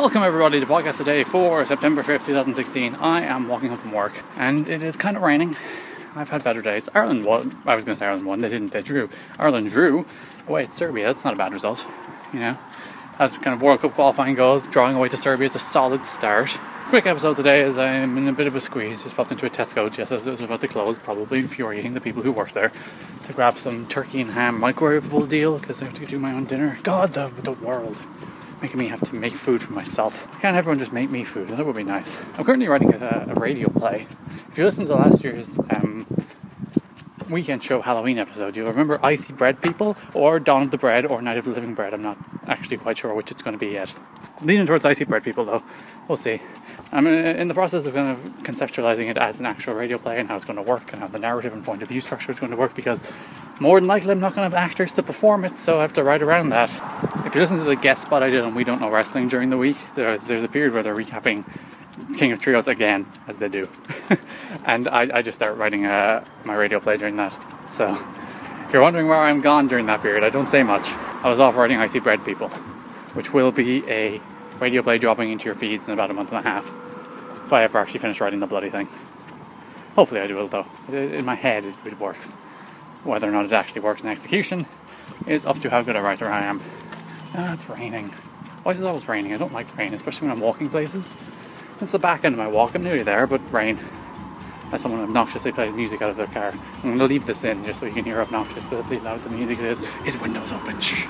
[0.00, 2.94] Welcome everybody to podcast today for September 5th, 2016.
[2.94, 5.58] I am walking home from work and it is kind of raining.
[6.16, 6.88] I've had better days.
[6.94, 7.60] Ireland won.
[7.66, 8.40] I was going to say Ireland won.
[8.40, 8.72] They didn't.
[8.72, 9.10] They drew.
[9.38, 10.06] Ireland drew
[10.48, 11.04] away at Serbia.
[11.04, 11.86] That's not a bad result.
[12.32, 12.58] You know,
[13.18, 16.48] as kind of World Cup qualifying goes, drawing away to Serbia is a solid start.
[16.88, 19.02] Quick episode today as I'm in a bit of a squeeze.
[19.02, 22.00] Just popped into a Tesco just as it was about to close, probably infuriating the
[22.00, 22.72] people who work there,
[23.26, 26.46] to grab some turkey and ham microwavable deal because I have to do my own
[26.46, 26.78] dinner.
[26.84, 27.98] God, the, the world
[28.62, 30.26] making me have to make food for myself.
[30.26, 31.48] Why Can't everyone just make me food?
[31.48, 32.18] That would be nice.
[32.36, 34.06] I'm currently writing a, a radio play.
[34.50, 36.06] If you listen to last year's um,
[37.28, 40.78] weekend show Halloween episode, do you'll remember I See Bread People or Dawn of the
[40.78, 41.94] Bread or Night of the Living Bread.
[41.94, 43.92] I'm not actually quite sure which it's going to be yet.
[44.42, 45.62] Leaning towards I See Bread People though.
[46.08, 46.40] We'll see.
[46.92, 50.28] I'm in the process of kind of conceptualizing it as an actual radio play and
[50.28, 52.40] how it's going to work and how the narrative and point of view structure is
[52.40, 53.00] going to work because
[53.60, 55.92] more than likely I'm not going to have actors to perform it, so I have
[55.92, 56.70] to write around that.
[57.26, 59.50] If you listen to the guest spot I did on We Don't Know Wrestling during
[59.50, 61.44] the week, there's, there's a period where they're recapping
[62.16, 63.68] King of Trios again, as they do.
[64.64, 67.38] and I, I, just start writing uh, my radio play during that.
[67.72, 67.94] So
[68.66, 70.88] if you're wondering where I'm gone during that period, I don't say much.
[70.88, 72.48] I was off writing I See Bread People,
[73.12, 74.20] which will be a
[74.58, 76.66] radio play dropping into your feeds in about a month and a half.
[77.44, 78.88] If I ever actually finish writing the bloody thing.
[79.96, 80.66] Hopefully I do though.
[80.88, 82.36] In my head it, it works.
[83.04, 84.66] Whether or not it actually works in execution
[85.26, 86.62] is up to how good a writer I am.
[87.34, 88.10] Ah, it's raining.
[88.62, 89.32] Why is it always raining?
[89.32, 91.16] I don't like rain, especially when I'm walking places.
[91.80, 92.74] It's the back end of my walk.
[92.74, 93.78] I'm nearly there, but rain.
[94.70, 96.52] As someone obnoxiously plays music out of their car.
[96.82, 99.80] I'm to leave this in just so you can hear obnoxiously loud the music is.
[100.04, 100.80] His window's open.
[100.80, 101.06] Shh.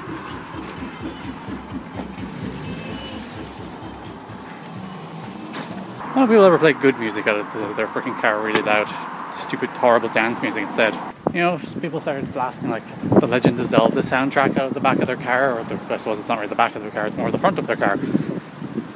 [6.17, 8.89] Lot of people ever play good music out of their freaking car really loud.
[9.35, 10.93] Stupid, horrible dance music instead.
[11.33, 12.83] You know, people started blasting like
[13.21, 15.97] the Legend of Zelda soundtrack out of the back of their car, or the, I
[15.97, 17.77] suppose it's not really the back of their car, it's more the front of their
[17.77, 17.99] car.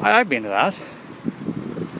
[0.01, 0.77] I, I've been to that.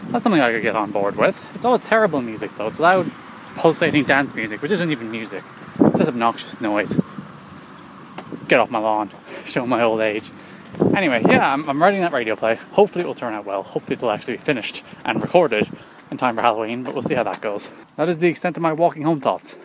[0.09, 1.45] That's something I could get on board with.
[1.55, 2.67] It's all terrible music though.
[2.67, 3.13] It's loud,
[3.57, 5.45] pulsating dance music, which isn't even music.
[5.79, 6.99] It's just obnoxious noise.
[8.49, 9.11] Get off my lawn.
[9.45, 10.31] Show my old age.
[10.97, 12.57] Anyway, yeah, I'm, I'm, writing that radio play.
[12.73, 13.63] Hopefully, it will turn out well.
[13.63, 15.71] Hopefully, it will actually be finished and recorded
[16.11, 17.71] in time for Halloween, but we'll see how that goes.
[17.97, 19.57] That is the extent of my walking home thoughts.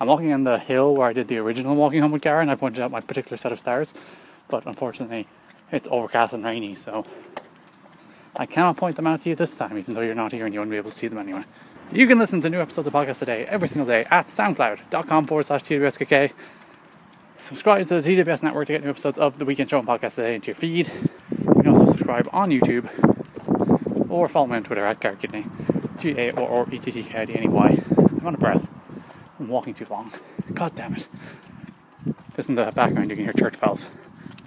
[0.00, 2.48] I'm walking on the hill where I did the original walking home with Garen.
[2.48, 3.94] I pointed out my particular set of stars,
[4.48, 5.26] but unfortunately,
[5.72, 7.04] it's overcast and rainy, so
[8.36, 10.54] I cannot point them out to you this time, even though you're not here and
[10.54, 11.44] you won't be able to see them anyway.
[11.90, 15.46] You can listen to new episodes of podcast today every single day at soundcloud.com forward
[15.46, 16.32] slash TWSKK.
[17.40, 20.16] Subscribe to the TWS network to get new episodes of the Weekend Show and Podcast
[20.16, 20.90] Today into your feed.
[21.38, 22.88] You can also subscribe on YouTube
[24.10, 25.46] or follow me on Twitter at Garrett Kidney,
[25.98, 27.82] G A O R E T T K I D N E Y.
[27.96, 28.68] I'm on a breath.
[29.48, 30.12] Walking too long.
[30.54, 31.08] God damn it.
[32.36, 33.86] Just in the background, you can hear church bells.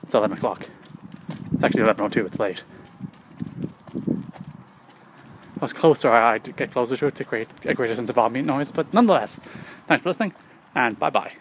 [0.03, 0.69] It's 11 o'clock.
[1.53, 2.63] It's actually 11.02, it's late.
[3.95, 8.47] I was closer, I'd get closer to it to create a greater sense of ambient
[8.47, 9.39] noise, but nonetheless,
[9.87, 10.33] thanks for listening,
[10.73, 11.29] and bye bye.